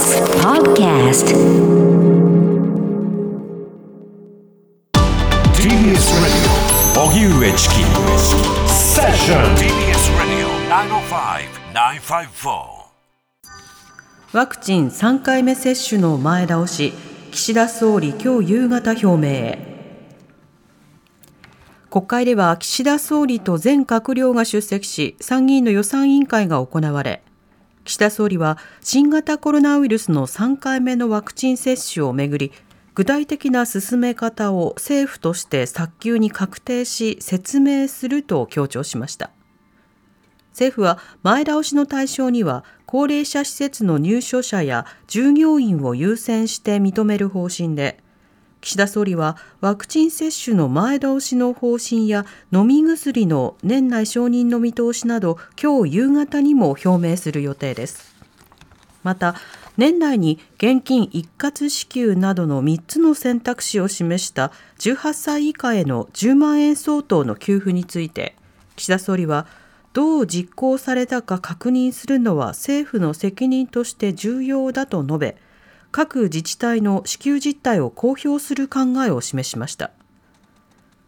[0.00, 1.28] TBS Podcast
[5.52, 6.48] TBS Radio.
[6.96, 7.74] 荻上チキ
[8.72, 10.48] セッション TBS Radio
[14.32, 16.94] 905-954ワクチン3回目接種の前倒し
[17.30, 19.58] 岸田総理今日夕方表明へ。
[21.90, 27.22] 国会では岸田総理と全閣僚が出席し参議院の予算委員会が行われ
[27.84, 32.52] 岸田総理は新型コロナウイルスの3回目のワクチン接種をめぐり
[32.94, 39.30] 具体的な進め方を政府として早急に確定し説明すると強調しました。
[40.50, 48.02] 政府は前倒しの対象には高齢者施設の入所者や従業員を優先して認める方針で
[48.60, 58.14] 岸田総理はワクチン接種の前倒しの方針や飲み薬の年内承認の見通しなど今日夕方にも表明する予定です。
[59.02, 59.34] また
[59.78, 68.36] 年内に現金一括支給などの3つの選択肢を示した18歳以下への10万円相当の給付について
[68.76, 69.46] 岸田総理は
[69.94, 75.36] どう実行されたか確認するのは政府の責任として重要だと述べ
[75.92, 79.90] 各自治体の支給実態を公表する考えを示しました。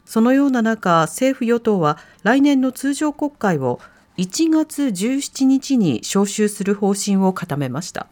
[0.05, 3.81] そのような中政府与党は来年の通常国会を
[4.19, 8.09] 1月17日に召集する方針を固めました。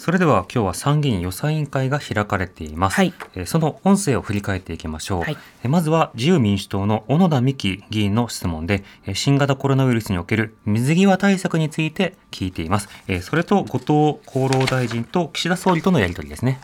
[0.00, 3.12] それでは今日は参議院予算委員会が開かれています、はい。
[3.34, 5.36] えーその音声を振り返っていきましょう、はい。
[5.62, 16.58] えーまずは自由民主党の小野田美希議員の質問でえー新型コロナウイルスにおける水際対策について聞いています、えーそれと後藤厚労大臣と岸田総理とのやり取りですね。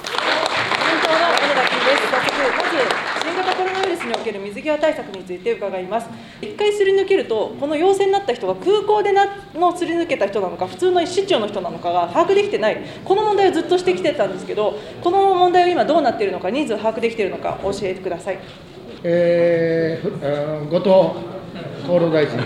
[0.00, 0.10] 自
[0.88, 2.08] 民党の小野田金です。
[2.10, 2.80] 早速、まず
[3.28, 6.08] 新型コロナウイルスにおける水際対策について伺います。
[6.44, 18.38] 一回すり抜けると、この陽性になった人が空港でなのすり抜けた人なのか、普通の市長の人なのかが把握できてない、この問題をずっとしてきてたんですけど、この問題は今どうなっているのか、人数把握できているのか、教えてください。
[19.02, 20.90] えー後藤
[21.84, 22.38] 厚労大臣。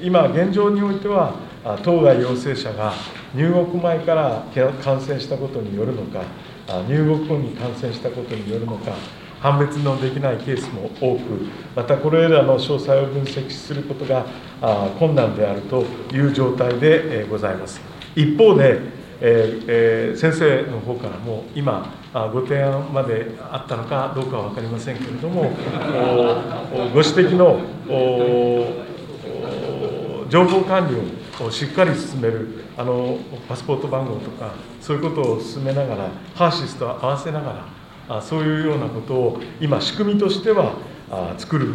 [0.00, 1.34] 今現状においては
[1.64, 2.92] あ当該陽性者が
[3.34, 6.22] 入国前からけ感染したことによるのか
[6.68, 8.92] あ入国後に感染したことによるのか
[9.44, 11.20] 判別のできないケースも多く
[11.76, 14.24] またこれらの詳細を分析することが
[14.98, 15.84] 困難であると
[16.14, 17.78] いう状態でございます。
[18.16, 18.80] 一方で
[19.20, 21.92] え先生の方からも今
[22.32, 25.52] ご提案まであったのかどうかは分かりませんけれども
[26.94, 27.60] ご指摘の
[30.30, 40.74] 情報管理をしっかり進めるあのパスポート番号とかそういうことを進めながらハーシスと合わせながらあそういうようなことを今仕組みとしては
[41.10, 41.68] あ作る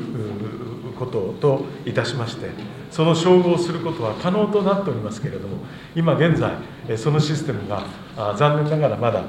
[0.97, 2.49] ことといたしまして
[2.91, 5.57] その照合することは可能となっておりますけれども
[5.95, 7.83] 今現在そのシステムが
[8.35, 9.23] 残念ながらまだ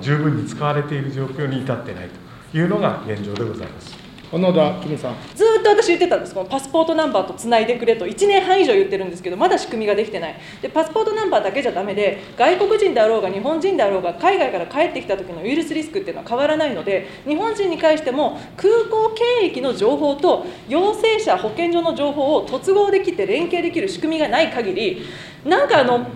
[0.00, 2.08] 十分に使われている状況に至ってない
[2.52, 3.97] というのが現状でございます。
[4.30, 5.16] 小野田金さん。
[5.34, 25.06] ずっと私言ってたんです、このパスポートナンバーとつないでくれと、1年半以上言ってるんですけど、まだ仕組みができてない、でパスポートナンバーだけじゃだめで、外国人であろうが、日本人であろうが、海外から帰ってきた時のウイルスリスクっていうのは変わらないので、日本人に関しても、空港検疫の情報と、陽性者保健所の情報を突合できて、連携できる仕組みがない限り、
[25.46, 26.06] なんかあの、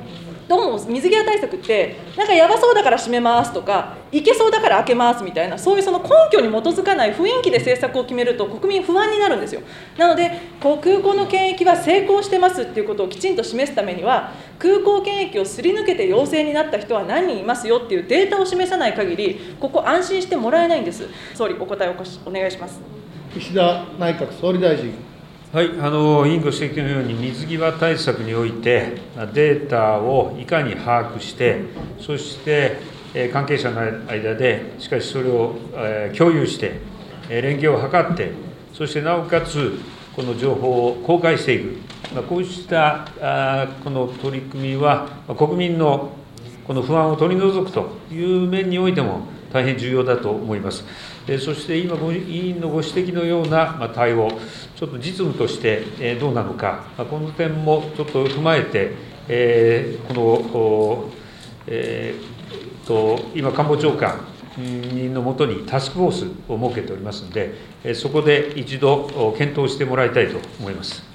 [0.49, 9.63] どうも水際対策って、なんかやばそうだから閉めますとか、いけそうだから開けますみたいな、そういうその根拠に基づかない雰囲気で政策を決めると、国民不安になるんですよ。
[9.97, 10.31] なので、
[10.61, 21.09] こう空港の検疫は成功してますっていうことをきちんと示すためには、空港検疫をすり抜けて陽性になった人は何人いますよっていうデータを示さない限り、ここ、安心してもらえないんです。
[21.35, 21.95] 総理、お答えを
[22.27, 22.81] お願いします。
[23.35, 25.12] 岸田内閣総理大臣。
[25.53, 28.95] はい、あの委員ご指摘のように、水際対策において、
[29.35, 31.61] データをいかに把握して、
[32.01, 32.79] そして
[33.13, 36.81] え関係者の間で、しかしそれをえ共有して、
[37.29, 38.33] え連携を図って、
[38.73, 39.79] そしてなおかつ、
[40.17, 41.77] この情報を公開していく、
[42.15, 46.13] まこうしたあこの取り組みは、ま国民の
[46.67, 50.85] この不安を取り除くという面においても、大変重要だと思います。
[51.41, 54.31] そして今、委員のご指摘のような対応、
[54.77, 58.93] ちょっと実務としてどうなのか、この点もちょっと踏まえて、
[59.29, 61.11] えこの、
[61.67, 64.21] えーと今、官房長官
[64.59, 71.12] のもとにタスクフォースを設けておりますので、そこで一度検討してもらいたいと思います。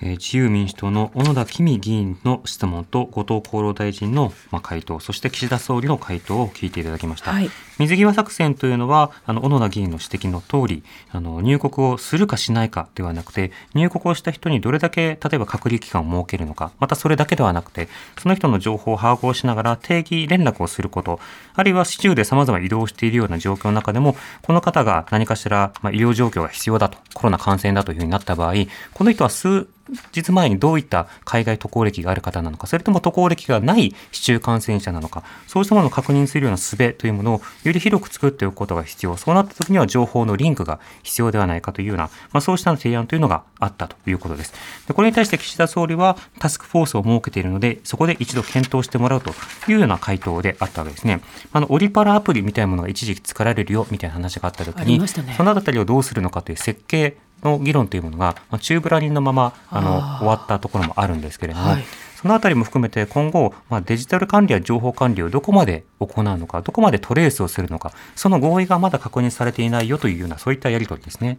[0.00, 7.50] えー自由民主党の小野田公議員の質問と後藤厚労大臣のまあ回答そして岸田総理の回答を聞いていただきました、はい。
[7.78, 17.88] 水際作戦というのはあの小野田議員の指摘の通りあの入国をするかしないかではなくて入国をした人にどれだけ例えば隔離期間を設けるのかまたそれだけではなくて
[18.20, 21.20] その人の情報を把握をしながら定期連絡をすること
[21.54, 28.54] あるいは市中で様々移動しているような状況の中でもこの方が何かしら、まあ、医療状況が必要だとコロナ感染だというふうになった場合
[28.94, 29.68] この人は数
[30.12, 39.16] 日前にどういった海外渡航歴がある方なのか、それとも渡航歴がない市中感染者なのか、そうしたものを確認するような術というものをより広く作っておくことが必要。
[39.16, 44.52] そうなった時には情報のリンクが必要ではないかというような、まあ、そうした提案というのがあったということです。
[44.86, 49.32] でこれに対して岸田総理はタスクフォースを設けているので、そこで一度検討してもらうと
[49.68, 51.20] いうような回答であったわけですね。
[51.52, 61.84] あの、オリパラアプリみたいなものが一時期作られるよみたいな話があった時に、ねそのあたりをどうするのかという設計の議論というものが、まあ、中ぶらりんのままあの終わったところもあるんですけれども、はい
[62.18, 71.38] そのあたりも含めて今後、まあ、デジタル管理や情報管理をどこまで行うのか、どこまでトレースをするのか、その合意がまだ確認されていないよというような、そういったやり取りですね。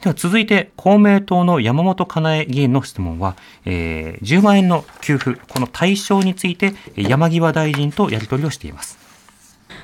[0.00, 3.36] では続いて、公明党の山本かなえ議員の質問は、
[3.66, 8.98] えー10万円の給付、この対象について、えー山際大臣とやり取りをしています。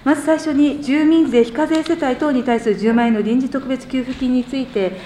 [0.03, 4.99] まず最初に、住民税非課税世帯等に対する10万円の臨時特別給付金について、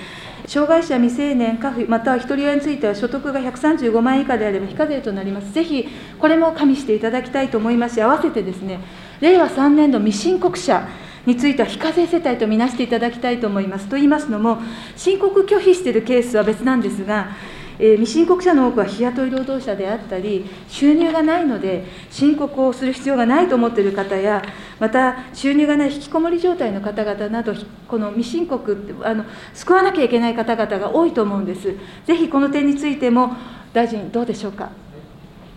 [0.46, 5.52] 障害者、未成年、家父、またはひとり親については所得が135万円以下であれば非課税となります。
[5.52, 5.88] ぜひ、
[6.20, 8.78] これも加味していただきたいと思いますし、合わせてですね、
[9.20, 10.86] 令和3年度未申告者
[11.26, 13.88] については非課税世帯とみなしていただきたいと思います。
[13.88, 14.58] と言いますのも、
[14.94, 17.30] 申告拒否しているケースは別なんですが、
[17.78, 24.42] えー未申告者の多くは日雇い労働者であったり、収入がないので、申告をする必要がないと思っている方や、
[24.80, 29.24] また収入がない引きこもり状態の方々など、ひこの未申告ってあの、
[29.54, 31.74] 救わなきゃいけない方々が多いと思うんです。
[32.06, 33.32] ぜひこの点についても、
[33.72, 34.70] 大臣、どうでしょうか？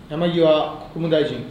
[0.10, 1.44] 山際国務大臣。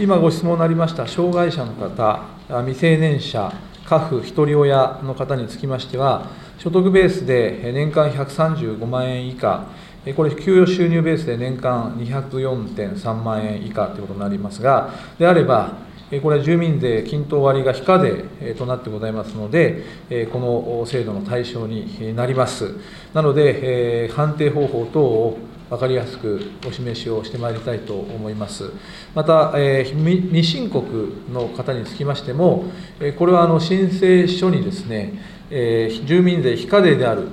[0.00, 3.52] 今ご質問のありました障害者の方、あ未成年者、
[3.84, 6.26] 家父、ひとり親の方につきましては、
[6.58, 15.76] 所得ベースでえ年間135万円以下、えこれ、給与収入ベースで年間204.3万円以下ということになりますが、であれば、
[16.20, 18.24] これは住民税均等割が非課税
[18.58, 19.84] となってございますので、
[20.32, 22.74] この制度の対象になります。
[23.14, 25.38] なので、判定方法等を
[25.70, 28.70] 分かりやすくお示しをしてまいりたいと思います。
[29.14, 32.64] また、えー未申告の方につきましても、
[33.00, 35.14] えこれはあの申請書にですね、
[35.50, 37.28] え住民税非課税である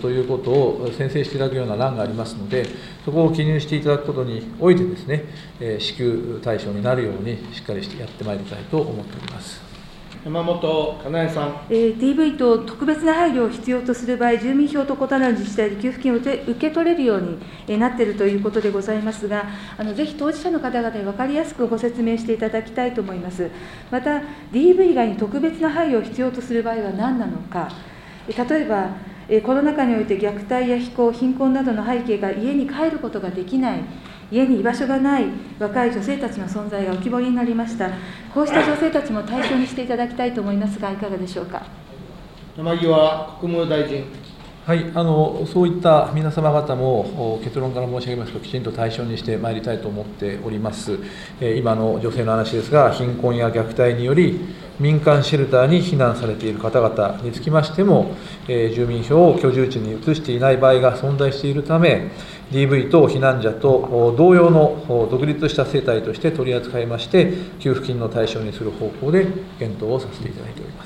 [0.00, 2.66] ということを宣誓していただくような欄がありますので、
[3.04, 5.24] そこを記入していただくことにおいてですね、
[5.60, 9.60] えー支給対象になるようにしっかりしてやってまいりたいと思っております。
[10.24, 11.60] 山本かなえさん。
[11.70, 17.38] えー DV と特別な配慮を必要とする場合、住民票と異なる自治体で給付金を受け受け取れるように
[17.68, 19.46] えーなっているということでございますが、
[19.78, 23.50] あのぜひ当事者の方々に分かりやすくご説明していただきたいと思います。
[23.90, 24.22] また、
[24.52, 27.68] DV 以外に特別な配慮を必要とする場合は何なのか、
[28.28, 28.90] えー例えば、
[29.28, 33.80] えーコロナ禍において虐待や非行、貧困などの背景が家に帰ることができない、
[34.30, 35.24] 家に居場所がない
[35.58, 37.90] 若い女性たちの存在が浮き彫りになりました。
[38.32, 41.64] こうした女性たちも対象にしていただきたいと思いますが、いかがでしょうか？
[42.56, 44.04] 山際国務大臣。
[44.64, 50.98] はい、あのそういった皆様方もお結論から申し上げますと、きちんと対象にしてまいりたいと思っております。
[51.40, 54.40] えー今の女性の話ですが、貧困や虐待により、
[54.78, 58.14] 民間シェルターに避難されている方々につきましても、
[58.48, 62.10] えー住民票を居住地に移していない場合が存在しているため、
[62.50, 69.26] DV 等避難者と同様の独立した世帯として取り扱いまして、給付金の対象にする方向で
[69.58, 70.85] 検討をさせていただいておりま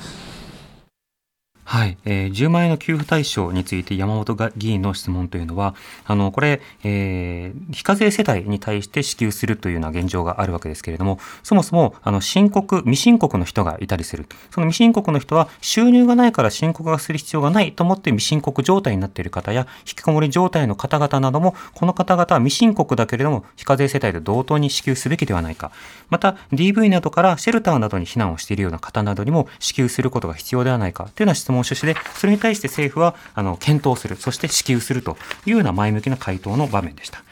[1.71, 5.73] はい、えー10万円の給付対象について山本が議員の質問というのは、
[6.03, 14.25] あの、これ、えー非課税世帯に対して支給するというような現状があるわけですけれども、そもそも、あの、申告、未申告の人がいたりする。
[14.49, 25.71] その未申告の人は、収入がないから申告がする必要がないと思って未申告状態になっている方や、引きこもり状態の方々なども、この方々は未申告だけれども、非課税世帯と同等に支給すべきではないか。
[26.09, 37.23] また、DV などからシェルターなどに避難をしているような方などにも支給することが必要ではないかというような質問趣旨で、それに対して政府はあの検討する、そして支給するというような前向きな回答の場面でした。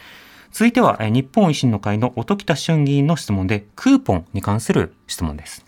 [0.52, 5.64] 続いては、え日本維新の会の音喜多俊議員の質問で、クーポンに関する質問です。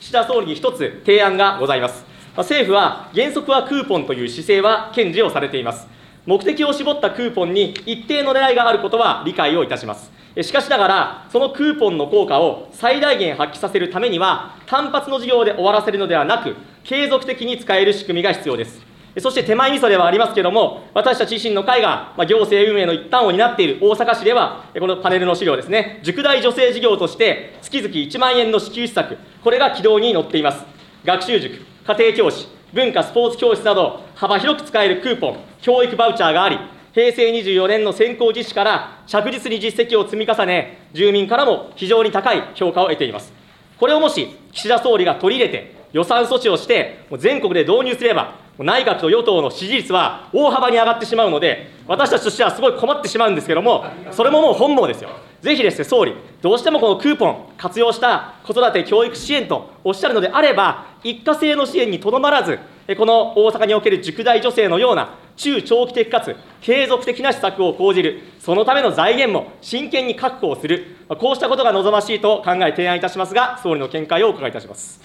[0.00, 2.04] 岸田総理に一つ提案がございます。
[2.36, 5.86] ま政府は原則はクーポンという姿勢は堅持をされています。
[6.26, 10.10] 目的を絞ったクーポンに一定の狙いがあることは理解をいたします。
[10.42, 18.94] しかしながら、そのクーポンの効果を最大限発揮させるためには、単発の事業で終わらせるのではなく、継続的に使える仕組みが必要です。
[19.20, 30.64] そして手前味噌ではありますけれども、私たち維新の会がま行政運営の一端を担っている大阪市では、このパネルの資料ですね、塾大女性事業として、月々1万円の支給施策、これが軌道に乗っています。
[31.04, 36.58] 学習塾、家庭教師、文化スポーツ教室など、幅広く使えるクーポン、教育バウチャーがあり、
[36.94, 43.32] 平成24年の先行実施から着実に実績を積み重ね、住民からも非常に高い評価を得ています。
[43.80, 55.10] これをもし岸田総理が取り入れて、予算措置をして、全国で導入すれば、内閣と与党の支持率は大幅に上がってしまうので、私たちとしてはすごい困ってしまうんですけども、それももう本望ですよ。
[55.40, 62.58] ぜひですね、総理、どうしてもこのクーポン活用した子育て教育支援とおっしゃるのであれば、一過性の支援にとどまらず、
[62.96, 75.02] この大阪における塾大女性のような中長期的かつ継続的な施策を講じる、そのための財源も真剣に確保する、こうしたことが望ましいと考え提案いたしますが、総理の見解をお伺いいたします。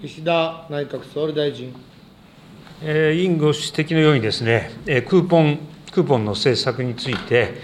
[0.00, 1.74] 岸田内閣総理大臣。
[2.82, 4.70] 委員ご指摘のようにですね、
[5.08, 5.58] クーポン、
[5.92, 7.54] クーポンの政策について、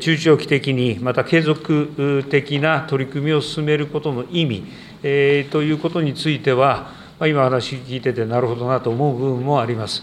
[0.00, 4.64] 中長期的に、また継続的な取り組みを進めることの意味、
[5.02, 10.02] えーということについては、ま今話聞いてて、なるほどなと思う部分もあります。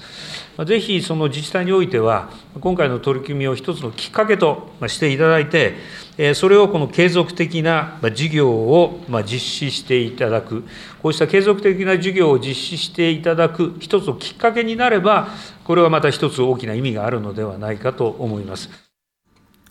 [0.65, 5.75] ぜひ、その自治体においては、今回の取り組みを一つのきっかけとしていただいて、
[6.33, 10.63] それをこの継続的な事業を実施していただく、
[11.01, 15.27] こうした継続的な事業を実施していただく一つのきっかけになれば、
[15.63, 18.86] これはまた一つ大きな意味があるのではないかと思います。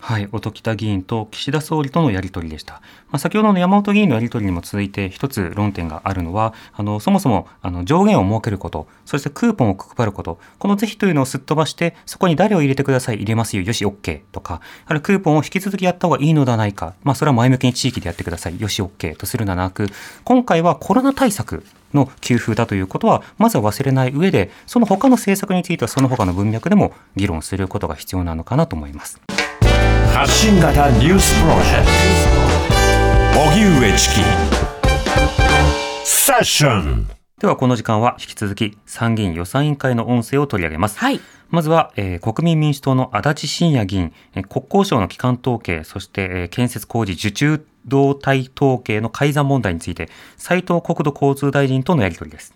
[0.07, 2.75] はい、音喜多議員と岸田総理とのやり取りでした。
[2.75, 19.89] まあ、先ほどの山本議員のやり取りにも続いて一つ論点があるのは、あのそもそもあの上限を設けること、そしてクーポンを配ること、この是非というのをすっ飛ばして、そこに誰を入れてください、入れますよ、よし、OK とか、あるいはクーポンを引き続きやった方がいいのではないか、まあ、それは前向きに地域でやってください、よし、OK とするのではなく、
[20.23, 29.21] 今回はコロナ対策の給付だということは、まずは忘れない上で、その他の政策についてはその他の文脈でも議論することが必要なのかなと思います。
[30.17, 31.87] 発信型ニュースプロジェク
[33.35, 34.15] ト荻上チキ
[36.05, 37.07] セッション
[37.39, 40.99] ではこの時間は引き続き参議院予算委員会の音声を取り上げます。
[40.99, 41.21] はい。
[41.51, 50.09] まずは、えー国民民主党の足立信也議員、えー国交省の基幹統計、そして、えー建設工事受注動態統計の改ざん問題について、
[50.39, 52.55] 斉藤国土交通大臣とのやり取りです。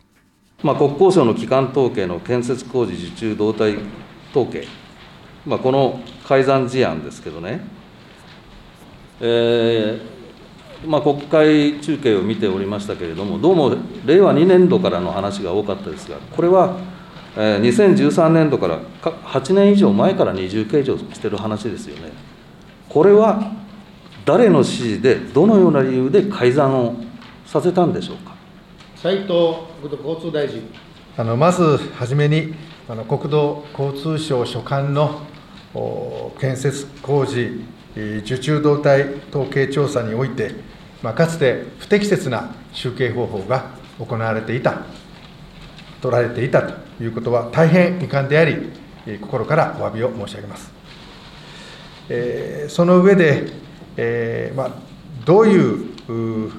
[0.62, 3.76] まあ、国交省の基幹統計の建設工事受注動態
[4.30, 4.66] 統計、
[5.44, 6.00] まあ、この
[6.30, 7.60] 改ざん事案ですけどね、
[9.20, 13.74] えーまあ、国会中継を見ておりましたけれども、どうも
[14.06, 16.76] 令和2年度からの話が多かったですが、これは、
[17.36, 22.12] えー2013年度からか8年以上前から二重計上してる話ですよね。
[22.88, 23.52] これは
[24.24, 26.94] 誰の指示で、どのような理由で改ざんを
[27.44, 28.36] させたんでしょうか。
[28.94, 29.28] 斉藤
[29.82, 30.62] 国土交通大臣。
[31.16, 32.54] あのまずはじめに、
[32.88, 35.39] あの国土交通省所管のお
[36.40, 37.64] 建設工事
[38.24, 40.52] 受注動態統計調査において、
[41.02, 44.82] まあ、かつて不適切な集計方法が行われていた、
[46.00, 48.70] 取られていたということは大変遺憾であり、
[49.20, 50.72] 心からお詫びを申し上げます。
[52.08, 53.46] えーその上で、
[53.96, 54.70] えーまあ、
[55.24, 56.52] どういうう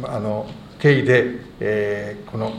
[0.00, 0.46] まああの
[0.78, 1.24] 経緯で、
[1.60, 2.52] えーこの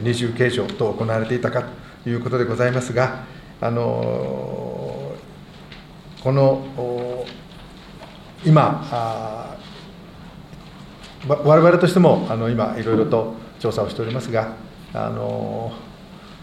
[0.00, 1.64] 二重計上と行われていたか
[2.04, 3.24] ということでございますが、
[3.62, 5.14] あの
[6.20, 7.24] この
[8.44, 9.56] 今、あ
[11.28, 14.56] 我々としてもあの今、いろいろと調査をしておりますが、
[14.92, 15.70] あの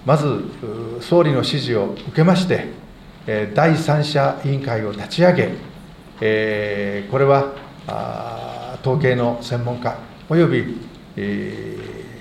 [0.06, 0.46] まず
[1.02, 2.68] 総理の指示を受けまして、
[3.28, 5.50] え第三者委員会を立ち上げ、
[6.22, 7.54] えーこれは
[7.86, 9.98] あ統計の専門家
[10.30, 10.78] および、
[11.18, 11.76] え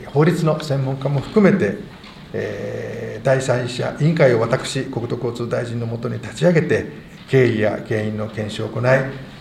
[0.04, 1.76] ー法律の専門家も含めて、
[2.32, 6.86] えー第三者委員会を私、国土交通大臣のもとに立ち上げて、
[7.28, 8.84] 経緯や原因の検証を行い、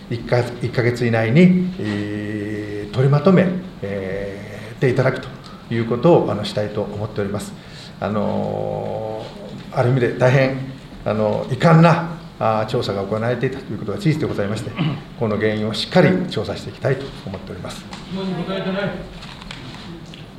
[0.10, 3.46] 1か1か月以内に、えー取りまとめ、
[3.82, 5.28] えーていただくと
[5.74, 7.54] いうことをあのしたいと思っております。
[8.00, 9.26] あの
[9.72, 10.58] ある意味で大変
[11.06, 14.72] あの遺憾なあ調査が行われていたということが事実でございまして、
[15.20, 17.84] この原因をしっかり調査していきたいと思っております。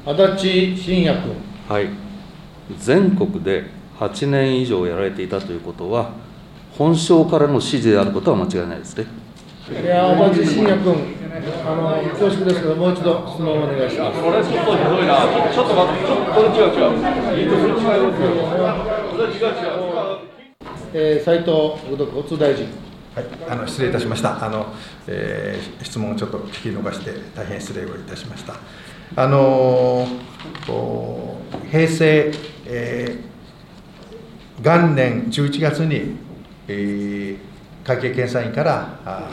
[0.07, 1.35] 足立信也君。
[1.69, 1.89] はい、
[2.79, 3.65] 全国で
[3.99, 6.11] 8年以上やられていたということは、
[6.77, 9.07] 本省からの指示であることは間違いないですね。
[9.83, 10.95] いや、足立信也君、
[11.67, 14.21] あの、恐縮ですけど、もう一度質問をお願いします。
[14.23, 15.27] これちょっとひどいな。
[15.53, 17.01] ちょっと待って、ちょっとこれ違う違う。
[17.01, 17.05] こ
[17.37, 17.41] れ
[19.27, 19.65] 違う違
[20.25, 20.29] う
[20.95, 22.67] えー、斉藤国土交通大臣。
[23.15, 24.45] はい、あの失礼いたしました。
[24.45, 24.67] あの、
[25.07, 28.55] えー質問をちょっと聞き逃して大変失礼をいたしました。
[29.17, 30.07] あの
[30.69, 31.37] お
[31.71, 32.33] 平成
[32.69, 33.39] えー
[34.61, 36.17] 元年11月に、
[36.67, 37.49] えー
[37.87, 39.31] 会計検査院からあ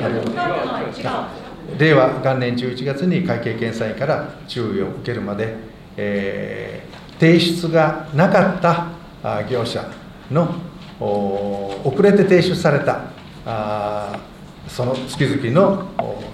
[0.00, 5.54] あの令和元年11月に会計検査院から注意を受けるまで、
[5.96, 8.88] えー提出がなかった
[9.22, 9.84] あ業者
[10.30, 10.54] の
[11.00, 13.02] お遅れて提出された
[13.46, 14.18] あ
[14.66, 15.86] その月々の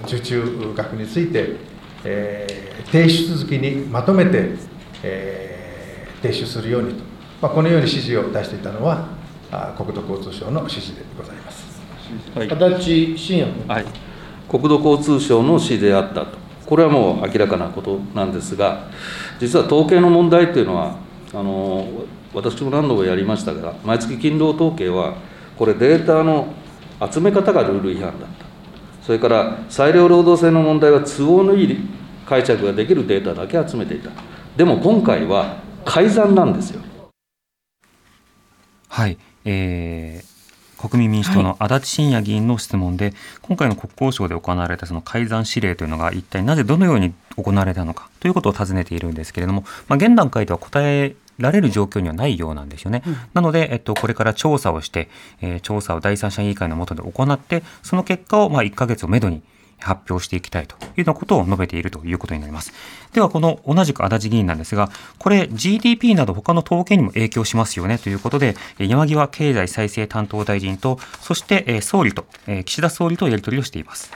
[0.06, 1.56] 受注額について、
[2.04, 4.50] えー提出月にまとめて、
[5.02, 5.49] えー
[6.22, 7.04] 提出するようにと、
[7.40, 9.08] まあ、このように指示を出していたのは
[9.52, 11.80] あ国土交通省の指示でございます。
[12.34, 13.68] 足立真也君。
[13.68, 13.84] はい、
[14.48, 18.88] 国土交通省の指示であったと、これはもう明らかなことなんですが、
[19.40, 20.96] 実は統計の問題というのは、
[21.32, 21.86] あの
[22.32, 25.14] 私も何度もやりましたが、毎月勤労統計は、
[25.56, 26.46] これ、データの
[27.10, 28.26] 集め方がルール違反だった、
[29.04, 31.78] それから裁量労働制の問題は、都合のいい
[32.26, 34.10] 解釈ができるデータだけ集めていた、
[34.56, 35.56] でも今回は
[35.90, 36.80] 改ざんなんですよ。
[38.88, 40.30] はい、えー
[40.80, 53.02] 国民民主党の足立真也議員の質問で、今回の国交省で行われたその改ざん指令というのが一体なぜどのように行われたのかということを尋ねているんですけれども、まあ、現段階では答えられる状況にはないようなんですよね。
[53.34, 55.10] なので、えっと、これから調査をして、
[55.42, 59.42] えー調査を第三者委員会の下で行って、その結果をまあ1ヶ月をめどに
[59.80, 62.72] 発表していきたいというようなことを述べているということになります。
[63.12, 74.10] では、この同じく足立議員なんですが、これ GDP など他の統計にも影響しますよねということで、えー山際経済再生担当大臣と、そしてえー総理と、えー岸田総理とやり取りをしています。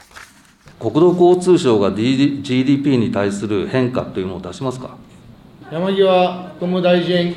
[0.79, 4.97] 国土交通省が GDP に対する変化というのを出しますか？
[5.71, 7.35] 山際国務大臣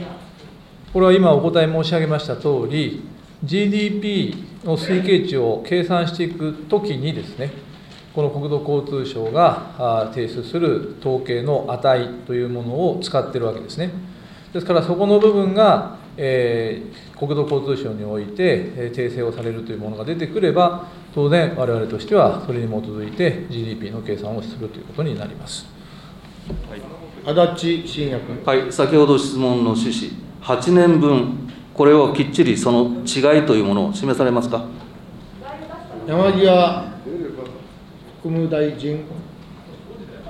[0.93, 3.03] これは今お答え申し上げました通り、
[3.45, 7.51] GDP の推計値を計算していくときにですね、
[8.15, 13.91] この国土交通省があ提出する統計の値というものを使っているわけですね。
[14.53, 25.67] ですから、そこの部分が、えー国土交通省において、えー訂正をされるというものが出てくれば、当然、我々としてはそれに基づいて GDP の計算をするということになります。
[27.27, 27.35] 足
[27.75, 30.13] 立真也君はい、先ほど質問の趣旨、
[30.43, 34.65] 8年分、これをきっちりその違いというものを示されますか？
[36.07, 36.98] 山際国
[38.29, 39.05] 務大臣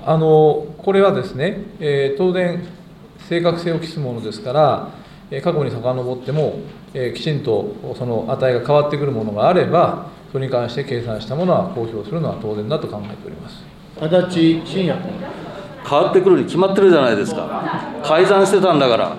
[0.05, 2.65] あのこれはですね、えー当然、
[3.29, 4.89] 正確性を期すものですから、
[5.31, 6.61] えー過去に遡っても、
[6.95, 13.63] えーきちんとその値が変わってくるものがあれば、それに関して計算したものは公表するのは当然だと考えております。
[14.01, 15.13] 足立真也君
[15.89, 18.01] 変わってくるに決まってるじゃないですか。
[18.05, 19.17] 改ざんしてたんだから。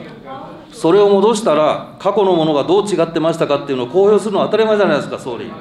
[0.71, 5.51] それを戻したら、過去のものがどう違ってましたかっていうのを公表するのは当たり前じゃないですか、総理。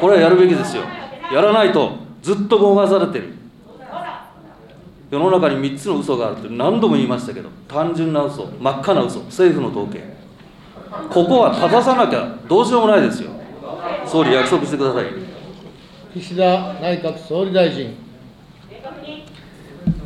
[0.00, 0.82] これはやるべきですよ。
[1.32, 1.90] やらないと、
[2.22, 3.34] ずっと妨害されてる。
[5.10, 10.16] 世の中に3つの嘘があるって何度も言いましたけど、単純な嘘、真っ赤な嘘、政府の統計。
[11.10, 13.30] ここは正さなきゃどうしようもないですよ。
[14.06, 15.06] 総理、約束してください。
[16.14, 17.94] 岸田内閣総理大臣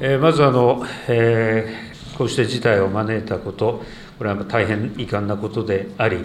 [0.01, 3.83] えーまずあの、えーこうした事態を招いたこと、
[4.17, 6.25] これは大変遺憾なことであり、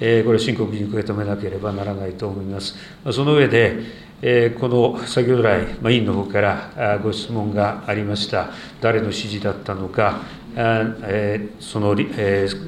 [0.00, 2.74] えーこれ、深刻に受け止めなければならないと思います。
[3.04, 3.84] まあその上で、えー
[4.18, 8.48] この先ほど来、委員の方からご質問がありました、
[8.80, 10.22] 誰の指示だったのか、
[10.56, 11.94] あえーその、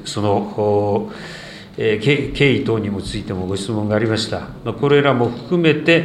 [0.05, 1.11] その
[1.79, 4.41] 経緯等にもついてもご質問がありました。
[4.73, 6.03] これらも含めて、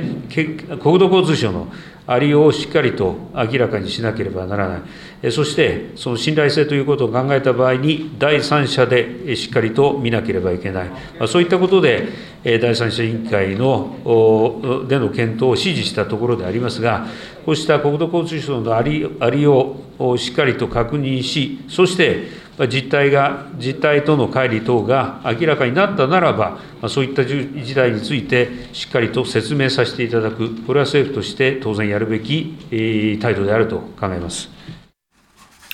[0.80, 1.66] 国土交通省の
[2.06, 4.80] ありようをしっかりと明らかにしなければならな
[5.22, 5.32] い。
[5.32, 10.90] そして、その信頼性ということを考えた場合に、第三者でしっかりと見なければいけない。
[11.26, 12.06] そういったことで、
[12.44, 17.08] 第三者委員会のでの検討を指示したところでありますが、
[17.44, 19.00] こうした国土交通省のあり
[19.42, 34.48] ようをしっかりと確認し、そして、実態が、実態との乖離等が明らかになったならば、まあそういったじゅ事態について、しっかりと説明させていただく、これは政府として当然やるべきえー態度であると考えます。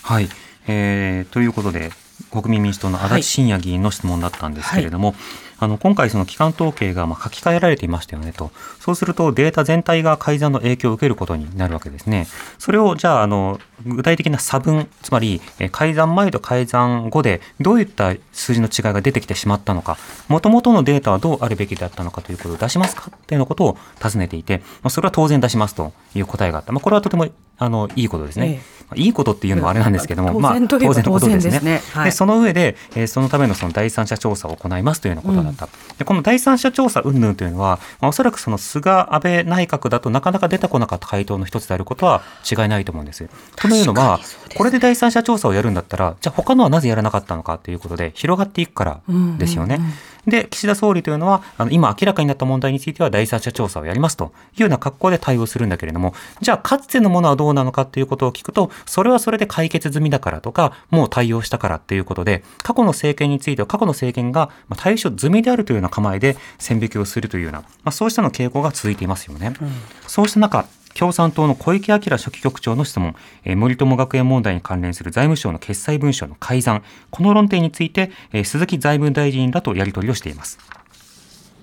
[0.03, 0.29] はい、
[0.67, 1.91] えーということで
[2.31, 5.15] 国民民主党の足立真也議員の質問だったんですけれども、
[5.59, 12.27] あの今回、その機関統計がまあ書き換えられていましたよねと、そうするとデータ全体が改ざんの影響を受けることになるわけですね。
[12.59, 26.73] それをじゃあ、あの具体的な差分、つまりえー改ざん前と改ざん後でどういった数字の違いが出てきてしまったのか、もともとのデータはどうあるべきだったのかということを出しますかっていうようなことを尋ねていて、まあ、それは当然出しますという答えがあった。
[26.73, 27.27] まあ、これはとても
[27.59, 28.63] あのいいことですね。
[28.63, 31.51] えまあいいことっていうのはあれなんですけども、当まあ当然のことですね。
[31.51, 35.69] ですねはいでその上で、えーそのためのその第三者調査を行いますというようなことだった。
[35.99, 43.29] でこの第三者調査云々というのは、まあ、おそらくその菅安倍内閣だとなかなか出てこなかった回答の一つであることは違いないと思うんです。
[43.57, 44.21] とというのは、
[44.57, 49.01] これで第三者調査をやるんだったら、じゃあ他のはなぜやらなかったのかということで広がっていくから
[49.39, 49.77] ですよね。
[49.77, 49.95] うんうんうん
[50.27, 69.55] で、岸田総理というのは、あの、今明らかになった問題については第三者調査をやりますというような格好で対応するんだけれども、じゃあ、かつてのものはどうなのかということを聞くと、それはそれで解決済みだからとか、もう対応したからっていうことで、過去の政権については過去の政権が対処済みであるというような構えで線引きをするというような、まあ、そうしたの傾向が続いていますよね。
[69.61, 69.73] うん、
[70.07, 80.59] そうした中、共産党の小池晃書記局長の質問、えー、森友学園問題に関連する財務省の決裁文書の改ざん、この論点について、えー、鈴木財務大臣らとやり取りをしています。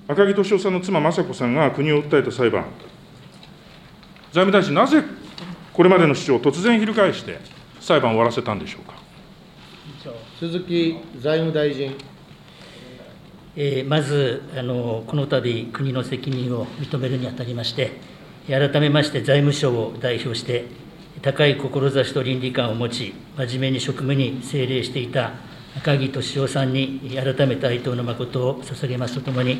[0.07, 2.63] 赤木俊夫さんの妻、雅子さんが国を訴えた裁判、
[4.31, 5.03] 財務大臣、なぜ
[5.73, 7.39] これまでの主張を突然翻して、
[7.79, 8.95] 裁判を終わらせたんでしょうか？
[10.39, 11.95] 鈴木財務大臣。
[13.59, 15.41] えー、まずあの、この度
[15.73, 17.91] 国の責任を認めるにあたりまして、
[18.47, 20.65] 改めまして財務省を代表して、
[21.21, 25.33] 高い志と倫理観を持ち、真面目に職務に精励していた
[25.77, 29.59] 赤木俊夫さんに改めて哀悼の誠を捧げますとともに、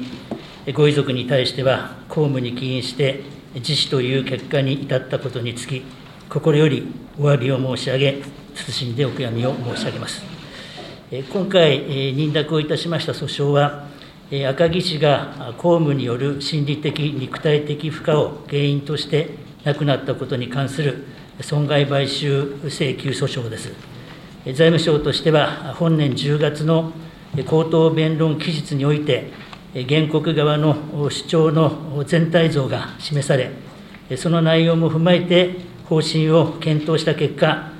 [0.73, 3.23] ご遺族に対しては、公務に起因して
[3.56, 5.84] 自死という結果に至ったことにつき、
[6.30, 6.88] 心より
[7.19, 8.21] お詫びを申し上げ、
[8.56, 10.23] 謹んでお悔やみを申し上げます。
[11.12, 13.87] 今回、認諾をいたしました訴訟は、
[14.29, 19.29] 赤木氏が公務による心理的、肉体的負荷を原因として
[19.63, 21.05] 亡くなったことに関する
[21.39, 23.71] 損害賠償請求訴訟です。
[24.47, 26.91] 財務省としては、本年10月の
[27.45, 29.31] 口頭弁論期日において、
[29.87, 30.75] 原告側の
[31.09, 33.51] 主張の全体像が示され、
[34.17, 37.71] その内容も踏まえて方針を検討した結果、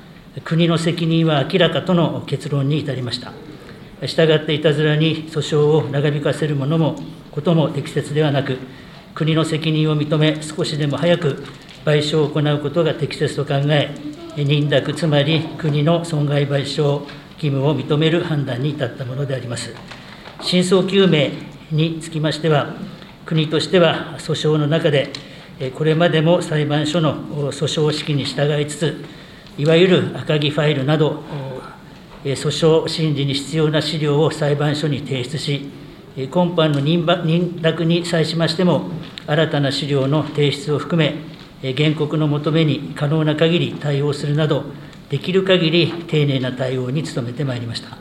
[0.44, 3.32] 国の責任は明らかとの結論に至りました。
[4.06, 6.96] したがっていたずらに訴訟を長引かせるものも
[7.32, 8.58] ことも適切ではなく、
[9.14, 11.44] 国の責任を認め、少しでも早く
[11.84, 13.94] 賠償を行うことが適切と考え、
[14.36, 17.00] 認諾、つまり国の損害賠償
[17.34, 19.74] 義務を認める判断に至ったものであります。
[20.42, 21.30] 真相究明
[21.72, 22.74] につきましては、
[23.26, 25.10] 国としては訴訟の中で、
[25.74, 27.16] これまでも裁判所の
[27.50, 29.04] 訴訟式に従いつつ、
[29.58, 31.24] いわゆる赤木ファイルなど、
[32.24, 35.70] 訴訟審理に必要な資料を裁判所に提出し、
[36.16, 38.90] 今般の認諾に際しましても、
[39.26, 41.14] 新たな資料の提出を含め、
[41.74, 44.64] 原告の求めに可能な限り対応するなど、
[45.10, 47.96] できる限り丁寧な対応に努めてまいりました。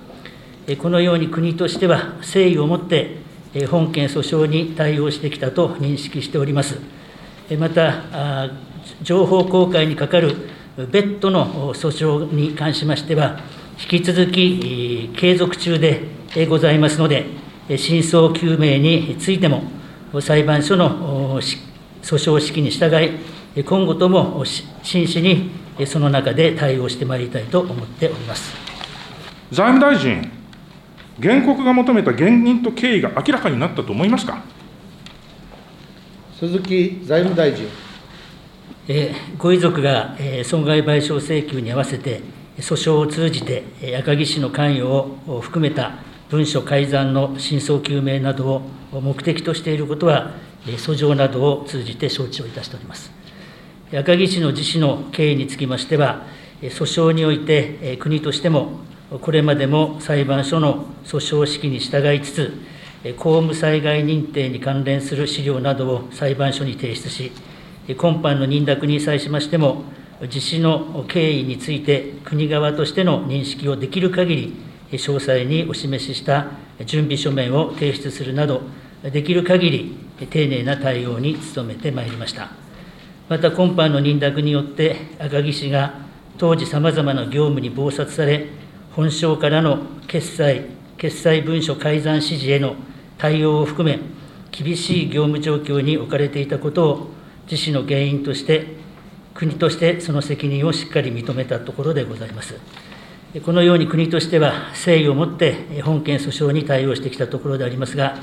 [0.78, 3.18] このように国としては、誠意を持って
[3.70, 6.80] 本件訴訟に対応してきたと認識しております。
[7.60, 8.50] また、
[9.04, 10.36] 情報公開にかかる
[10.92, 13.40] 別途の訴訟に関しましては、
[13.80, 16.02] 引き続き継続中で
[16.48, 17.26] ございますので、
[17.78, 19.64] 真相究明についても、
[20.22, 21.58] 裁判所の訴
[22.02, 22.88] 訟式に従
[23.56, 24.44] い、今後とも
[24.84, 25.52] 真摯に
[25.86, 28.56] その中で対応してまいりたいと思っております
[29.52, 30.32] 財務大臣、
[31.22, 34.44] 原告が求めた原因と経緯が明らかになったと思いますか？
[36.40, 37.68] 鈴木財務大臣。
[38.88, 42.22] えご遺族が、え損害賠償請求に合わせて、
[42.58, 43.64] 訴訟を通じて
[44.00, 44.84] 赤木氏の関与
[45.28, 50.32] を含めた文書改ざんの真相究明などを目的としていることは、
[50.66, 53.12] 訴状などを通じて承知をいたしております。
[53.98, 56.26] 赤木氏の自死の経緯につきましては、
[56.62, 58.80] 訴訟において国としても、
[59.22, 62.54] これまでも裁判所の訴訟式に従いつつ、
[63.18, 67.32] 公務災害認定に関連する資料などを裁判所に提出し、
[67.88, 69.84] 今般の認諾に際しましても、
[70.22, 74.54] 実施の経緯について、国側としての認識をできる限り、
[74.92, 76.48] 詳細にお示しした
[76.86, 78.62] 準備書面を提出するなど、
[79.04, 79.96] できる限り
[80.30, 82.50] 丁寧な対応に努めてまいりました。
[83.30, 85.94] また、今般の認諾によって、赤木氏が
[86.40, 88.48] 当時さまざまな業務に忙殺され、
[88.94, 90.66] 本省からの決済、
[90.98, 92.76] 決済文書改ざん指示への
[93.20, 94.00] 対応を含め、
[94.52, 97.08] 厳しい業務状況に置かれていたことを、
[97.44, 98.77] 自死の原因として
[99.38, 102.56] 国としてその責任をしっかり認めたところでございます。
[103.46, 108.18] このように国としては誠意を持って本件訴訟に対応してきたところでありますが、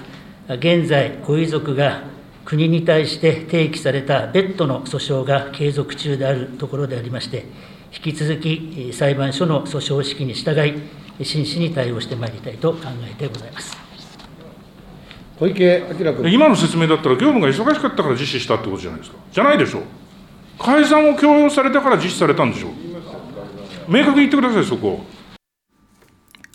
[0.48, 2.02] 現在、ご遺族が
[2.44, 7.46] 国に対して提起された別途の訴訟が継続中であるところでありまして、
[7.94, 10.74] 引き続き裁判所の訴訟式に従い、
[11.24, 13.76] 真摯に対応してまいりたいと考えてございます
[15.38, 19.18] 小池晃君今の説明だったら、業務が忙しかったから実施したってことじゃないですか。
[19.30, 19.82] じゃないでしょう。
[20.58, 22.70] 改ざんを強要されたから実施されたんでしょう。
[23.88, 25.04] 明確に言ってください、そこ。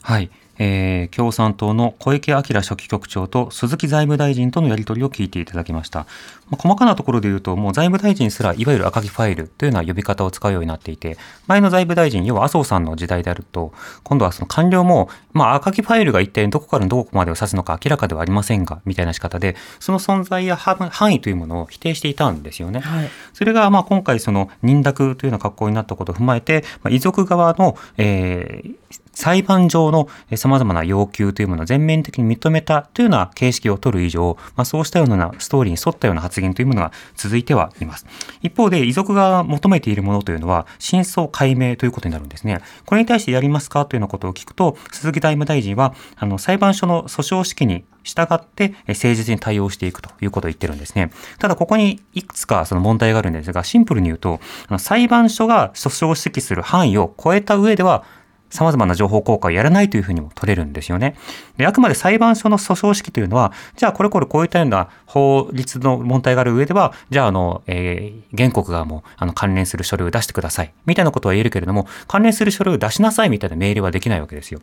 [0.02, 0.30] はい。
[0.60, 6.06] えー、共産党の小池晃書記局長と鈴木財務大臣とのやり取りを聞いていただきました。
[6.50, 11.18] まあ、細かなところで言うと、もう財務大臣すらいわゆる赤木ファイルというような呼び方を使うようになっていて、
[11.48, 22.80] 前の財務大臣、要は麻生さんの時代であると、今度はその官僚も、まあ、赤木ファイルが一体どこからどこまでを指すのか明らかではありませんが、みたいな仕方で、その存在や範囲というものを否定していたんですよね。
[22.80, 28.76] はい、それがまあ今回、その認諾というような格好になったことを踏まえて、まあ、遺族側の、えー、
[29.14, 30.08] 裁判上の
[30.50, 38.06] 様々な要求というものを全面的に認めたというような形式を取る以上、まあ、そうしたようなストーリーに沿ったような発言というものが続いてはいます。
[38.42, 42.60] 一方で、遺族が求めているものというのは、真相解明ということになるんですね。
[42.86, 51.12] これに対してやりますかというようなことを聞くと、鈴木財務大臣は、あの、裁判所の訴訟指揮に従って誠実に対応していくということを言ってるんですね。
[51.38, 54.40] ただここにいくつかその問題があるんですが、シンプルに言うと、
[54.78, 58.04] 裁判所が訴訟を指揮する範囲を超えた上では、
[58.50, 61.16] 様々な情報公開をやらないというふうにも取れるんですよね。
[61.58, 70.74] で、あくまで裁判所の訴訟式というのは、じゃあこれこれこういったような法律の問題がある上では、じゃああの、えー、原告側もあの関連する書類を出してください。
[70.86, 74.62] みたいなことは言えるけれども、関連する書類を出しなさいみたいな命令はできないわけですよ。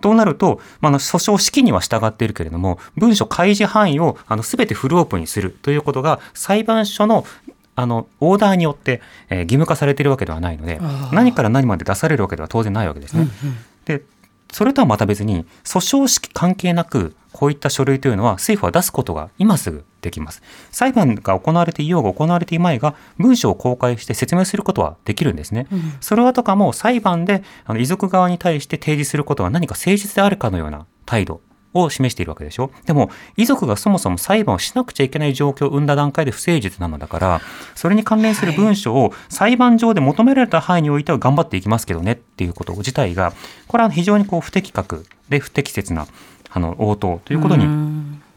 [0.00, 7.24] となると、まあ、訴訟式には従っているけれども、文書開示範囲をあの全てフルオープンにするということが、裁判所の
[7.76, 10.80] あのオーダーによって、えー、義務化されているわけではないので
[11.12, 13.22] 何から何まで出されるわけでは当然ないわけですね。
[13.22, 14.02] うんうん、で
[14.52, 20.42] それとはまた別に訴訟式関係なくこういった書類というのは政府は出すことが今すぐできます。
[20.70, 25.68] 裁判が行われていようが行われていまいが文書を公開して説明することはできるんですね。
[25.72, 31.40] うん、それはとかも裁判であの遺族側に対して提示することは何か誠実であるかのような態度
[31.72, 32.70] を示しているわけでしょ？
[32.86, 37.40] でも遺族がそもそも裁判をしなくちゃいけない状況を生んだ段階で不誠実なのだから
[37.74, 43.32] それに関連する文書を裁判上で求められた範囲においては頑張っていきますけどねっていうこと自体が
[43.68, 46.06] これは非常にこう不適格で不適切な
[46.50, 47.68] あの応答ということに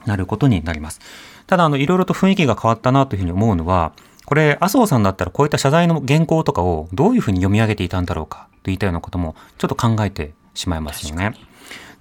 [0.06, 1.00] なることになります。
[1.48, 3.94] ただあのいろいろと雰囲気が変わったなというふうに思うのは
[4.26, 11.34] これ麻生さんだったらこういった謝罪の原稿とかをどういうふうに読み上げていたんだろうかといったようなこともちょっと考えてしまいますよね。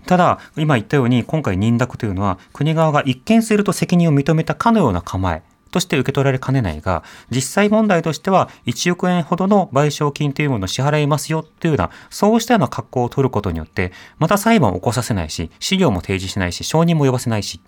[0.06, 17.60] ただ、今言ったように、今回認諾というのは、国側が一見すると責任を認めたかのような構えとして受け取られかねないが、実際問題としては1億円ほどの賠償金というものを支払いますよというような、そうしたような格好を取ることによって、また裁判を起こさせないし、資料も提示しないし、承認も呼ばせないし、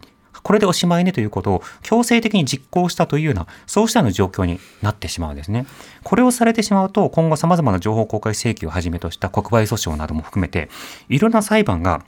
[0.42, 5.64] これでおしまいねということを強制的に実行したというような、そうしたような状況になってしまうんですね。
[6.02, 10.68] これをされてしまうと、今後様々な情報公開請求をはじめとした国賠訴訟なども含めて、
[11.08, 12.02] いろんな裁判が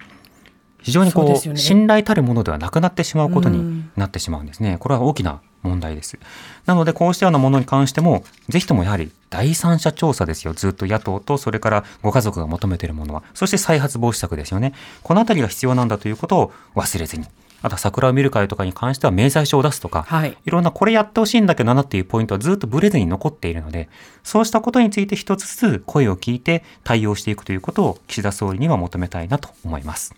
[0.82, 4.76] 非常にこう、ね、信頼たるものではなくなってしまうことになってしまうんですね。
[4.78, 6.18] これは大きな問題です。
[6.64, 10.54] なので、こうしたようなものに関しても、ぜひともやはり第三者調査ですよ。
[10.54, 13.22] ずっと野党と、それからご家族が求めているものは。
[13.34, 14.72] そして再発防止策ですよね。
[15.02, 17.26] このあたりが必要なんだということを忘れずに。
[17.62, 23.88] あと桜を見る会とかに関しては明細書を出すとか、はい、いろんなこれやってほしいんだけどなっていうポイントはずっとブレずに残っているので、
[24.22, 30.14] そうしたことについて一つずつ声を聞いて対応していくということを岸田総理には求めたいなと思います。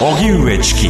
[0.00, 0.88] 荻上チキ